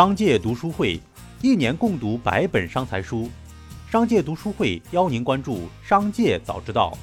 [0.00, 0.98] 商界读书会
[1.42, 3.28] 一年共读百本商财书，
[3.90, 6.96] 商界读书会邀您关注商界早知道。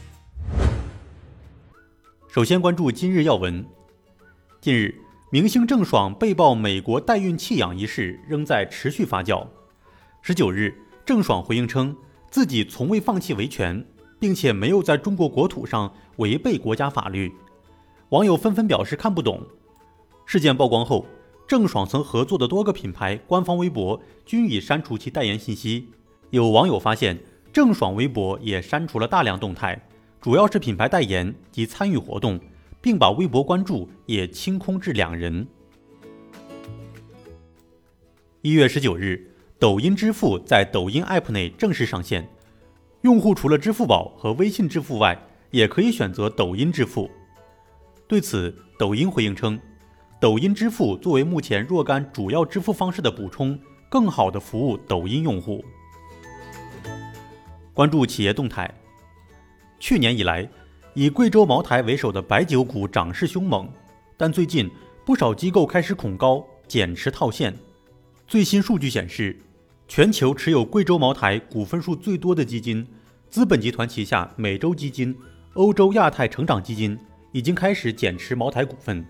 [2.28, 3.64] 首先关注今日要闻。
[4.60, 4.96] 近日，
[5.30, 9.46] 明星郑爽被曝美国代孕弃养一事仍在持续发酵。
[10.24, 10.76] 十九日，
[11.06, 11.96] 郑爽回应称
[12.32, 13.86] 自己从未放弃维权，
[14.20, 17.32] 并且没有在中国国土上违背国家法律。
[18.10, 19.40] 网友纷纷表示看不懂。
[20.26, 21.06] 事件曝光后。
[21.48, 25.88] 郑爽曾合作的多个品牌官方微博均已删除其代言信息。
[26.30, 27.18] 有网友发现，
[27.54, 29.82] 郑爽微博也删除了大量动态，
[30.20, 32.38] 主要是品牌代言及参与活动，
[32.82, 35.48] 并把微博关注也清空至两人。
[38.42, 42.28] 一月十九日，抖音支付在抖音 App 内正式上线，
[43.04, 45.18] 用户除了支付宝和微信支付外，
[45.52, 47.10] 也可以选择抖音支付。
[48.06, 49.58] 对此，抖音回应称。
[50.20, 53.58] 抖音支付作为目前若干主要支付方式的补充，
[53.88, 55.64] 更好的服务抖音用户。
[57.72, 58.74] 关注企业动态，
[59.80, 60.50] 去年以来，
[60.96, 63.70] 以贵州茅台为首的白酒股涨势凶猛，
[64.18, 64.68] 但最近
[65.06, 67.56] 不少机构开始恐高减持套现。
[68.26, 69.40] 最新数据显示，
[69.88, 72.88] 全球持有贵州茅台股份数最多的基金——
[73.30, 75.16] 资本集团旗下美洲基金、
[75.54, 76.98] 欧洲亚太成长基金，
[77.32, 79.06] 已经开始减持茅台股份。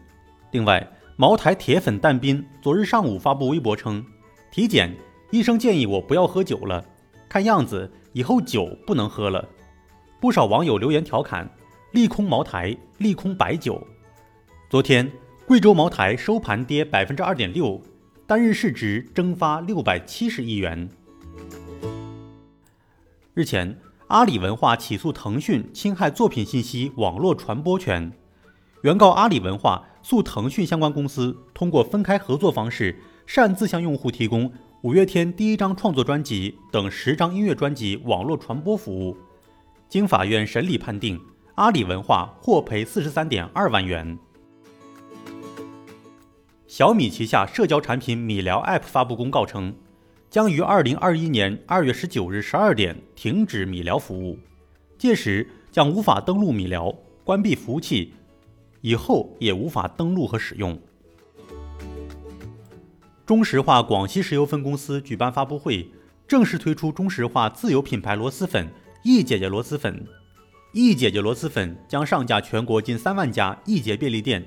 [0.52, 0.86] 另外，
[1.20, 4.06] 茅台铁粉淡斌昨日上午发布微博称，
[4.52, 4.96] 体检
[5.32, 6.86] 医生建议我不要喝酒了，
[7.28, 9.50] 看样子以后酒不能喝了。
[10.20, 11.50] 不少网友留言调侃，
[11.92, 13.82] 利空茅台，利空白酒。
[14.70, 15.12] 昨天，
[15.48, 17.82] 贵州茅台收盘跌百分之二点六，
[18.28, 20.88] 单日市值蒸发六百七十亿元。
[23.34, 23.76] 日前，
[24.10, 28.12] 阿里文化起诉腾讯侵害作品信息网络传播权。
[28.84, 32.96] 原告阿里文化诉腾讯相关公司通过分开合作方式，
[33.26, 39.18] 擅自向用户提供五月天第一张创作专辑等十张音乐专辑网络传播服务。
[39.90, 41.20] 经法院审理判定，
[41.56, 44.18] 阿里文化获赔四十三点二万元。
[46.68, 49.74] 小米旗下社交产品米聊 App 发布公告称，
[50.30, 54.38] 将于二零二一年二月十九日十二点停止米聊服务，
[54.98, 58.14] 届时将无法登录米聊，关闭服务器。
[58.88, 60.80] 以后也无法登录和使用。
[63.26, 65.92] 中石化广西石油分公司举办发布会，
[66.26, 68.66] 正式推出中石化自有品牌螺蛳粉
[69.04, 70.02] “易姐姐螺蛳粉”。
[70.72, 74.42] 易姐姐螺蛳粉将上架全国近三万家易捷便利店，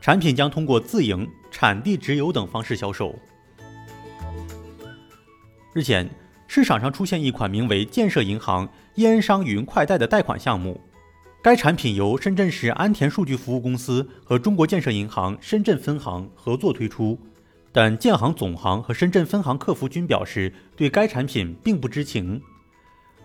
[0.00, 3.12] 产品将通过自营、产地直邮等方式销售。
[5.72, 6.08] 日前，
[6.46, 10.80] 市场上出现一款名为“建设银行烟商云快贷”的贷款项目。
[11.42, 17.18] 该产品由深圳市安田数据服务公司和中国建设银行深圳分行合作推出，
[17.72, 22.40] 但建行总行和深圳分行客服均表示对该产品并不知情。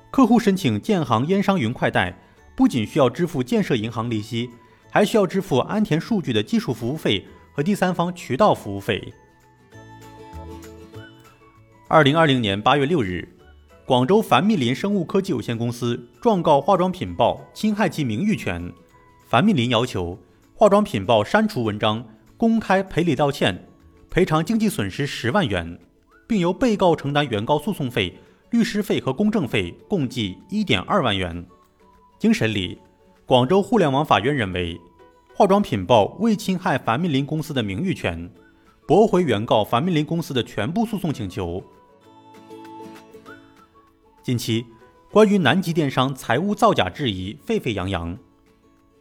[0.10, 2.18] 客户申请建行烟商云快贷，
[2.56, 4.50] 不仅需要支付建设银行利息，
[4.90, 7.24] 还需要支付安田数据的技术服务费
[7.54, 9.14] 和第三方渠道服务费。
[11.88, 13.37] 二零二零年八月六日。
[13.88, 18.70] 广州凡蜜林生物科技有限公司状告化妆品报侵害其名誉权，
[19.26, 20.20] 凡蜜林要求
[20.54, 22.06] 化妆品报删除文章，
[22.36, 23.66] 公开赔礼道歉，
[24.10, 25.80] 赔偿经济损失十万元，
[26.28, 31.46] 并由被告承担原告诉讼费、律师费和公证费，共计一点二万元。
[32.20, 32.78] 经审理，
[33.26, 34.78] 广州互联网法院认为，
[35.34, 38.30] 化妆品报未侵害凡蜜林公司的名誉权，
[38.86, 41.64] 驳回原告凡蜜林公司的全部诉讼请求。
[44.28, 44.66] 近期，
[45.10, 48.18] 关于南极电商财务造假质疑沸沸扬扬。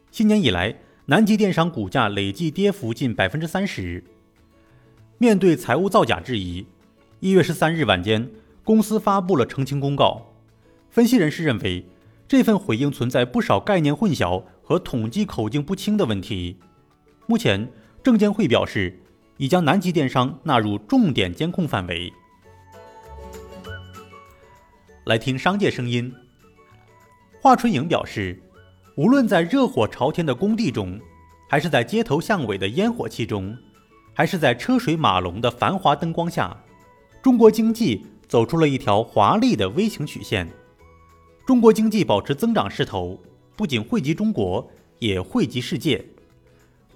[0.09, 0.73] 新年以来，
[1.07, 4.01] 南极电商股价累计跌幅近百分之三十。
[5.17, 6.65] 面对财务造假质疑，
[7.19, 8.31] 一月十三日晚间，
[8.63, 10.27] 公司发布了澄清公告。
[10.89, 11.85] 分析人士认为，
[12.25, 16.55] 这份回应存在不少概念混淆和统计口径不清的问题。
[17.25, 17.69] 目前，
[18.01, 18.97] 证监会表示，
[19.35, 22.13] 已将南极电商纳入重点监控范围。
[25.07, 26.13] 来听商界声音。
[27.39, 28.37] 华春莹表示，
[28.97, 30.99] 无论在热火朝天的工地中，
[31.47, 33.57] 还是在街头巷尾的烟火气中，
[34.13, 36.61] 还是在车水马龙的繁华灯光下，
[37.21, 40.45] 中国经济走出了一条华丽的 V 型曲线。
[41.45, 43.17] 中国经济保持增长势头，
[43.55, 44.69] 不仅惠及中国，
[44.99, 46.05] 也惠及世界。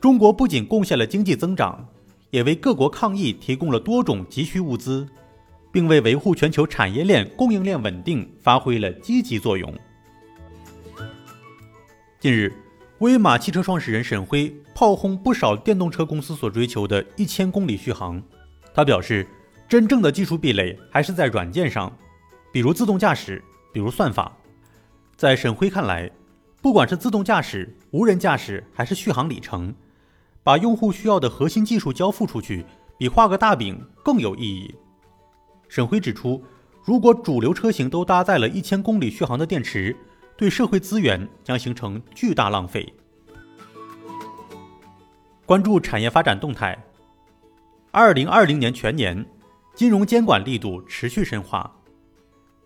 [0.01, 1.87] 中国不仅贡献了经济增长，
[2.29, 5.07] 也为各国抗疫提供了多种急需物资。
[5.71, 9.73] 并为维护全球产业链供应链稳定发挥了积极作用。
[12.19, 12.53] 近日，
[12.99, 18.21] 威马汽车创始人沈辉炮轰不少电动车公司所追求的一千公里续航。
[18.73, 19.25] 他表示，
[19.67, 21.91] 真正的技术壁垒还是在软件上，
[22.51, 23.43] 比如自动驾驶，
[23.73, 24.37] 比如算法。
[25.15, 26.11] 在沈辉看来，
[26.61, 29.73] 不管是自动驾驶、无人驾驶，还是续航里程，
[30.43, 32.65] 把用户需要的核心技术交付出去，
[32.97, 34.73] 比画个大饼更有意义。
[35.71, 36.43] 沈辉指出，
[36.83, 39.95] 如果主流车型都搭载了一千公里续航的电池，
[40.35, 42.93] 对社会资源将形成巨大浪费。
[45.45, 46.77] 关注产业发展动态。
[47.89, 49.25] 二零二零年全年，
[49.73, 51.73] 金融监管力度持续深化。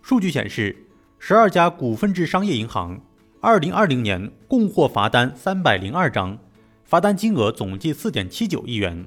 [0.02, 0.76] 数据显示，
[1.20, 3.00] 十二家股份制商业银行
[3.40, 6.36] 二零二零年共获罚单三百零二张，
[6.84, 9.06] 罚单金额总计四点七九亿元。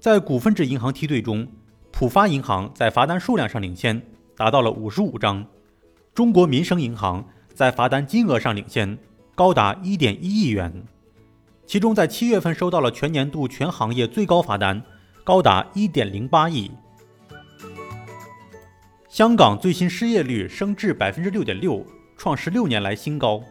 [0.00, 1.46] 在股份制银行梯队中，
[1.98, 4.00] 浦发银行在罚单数量上领先，
[4.36, 5.42] 达到了五十五张；
[6.14, 8.96] 中国民生银行在罚单金额上领先，
[9.34, 10.72] 高达一点一亿元。
[11.66, 14.80] 其中，在七月份收到了全年度全行业最高罚单，
[15.24, 16.70] 高达一点零八亿。
[19.08, 21.84] 香港最新失业率升至百分之六点六，
[22.16, 23.42] 创十六年来新高。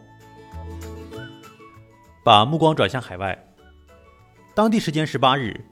[2.24, 3.38] 把目光转向海外，
[4.56, 5.66] 当地时间十八日，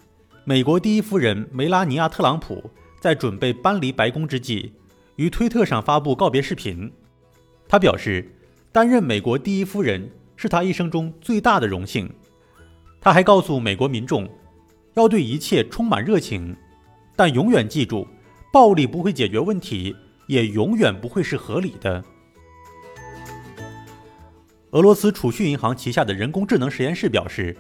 [0.48, 2.70] 美国第一夫人梅拉尼亚·特朗普
[3.00, 4.72] 在准备搬离白宫之际，
[5.16, 6.92] 于推特上发布告别视频。
[7.68, 8.32] 她表示，
[8.72, 12.08] 担任美国第一夫人是她一生中最大的荣幸。
[13.02, 14.30] 他还告诉美国民众，
[14.94, 16.56] 要对一切充满热情，
[17.16, 18.08] 但永远记住，
[18.54, 19.96] 暴力不会解决问题，
[20.28, 22.04] 也永远不会是合理的。
[24.72, 27.58] 俄罗斯储蓄银行旗下的人工智能实验室表示，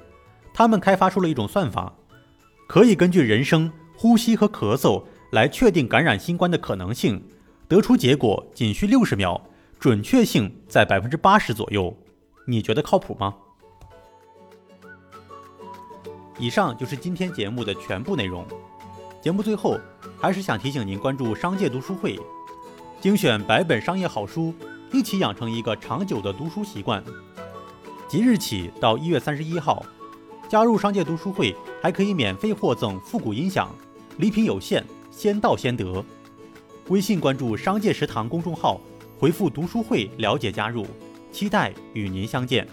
[0.53, 1.91] 他们开发出了一种算法，
[2.67, 7.23] 可以根据人声、呼吸和咳嗽来确定感染新冠的可能性，
[7.67, 9.39] 得出结果仅需六十秒，
[9.79, 11.95] 准确性在百分之八十左右。
[12.47, 13.35] 你觉得靠谱吗？
[16.37, 18.45] 以上就是今天节目的全部内容。
[19.21, 19.79] 节目最后，
[20.19, 22.19] 还是想提醒您关注商界读书会，
[22.99, 24.53] 精选百本商业好书，
[24.91, 27.03] 一起养成一个长久的读书习惯。
[28.07, 29.83] 即日起到一月三十一号，
[30.55, 33.67] 加入商界读书会还可以免费获赠复古音响，
[34.19, 34.81] 礼品有限，
[35.11, 36.01] 先到先得。
[36.87, 38.79] 微信关注“商界食堂”公众号，
[39.19, 40.87] 回复“读书会”了解加入，
[41.29, 42.65] 期待与您相见。